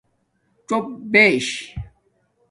څݸپ 0.67 0.85
بیش 1.11 1.47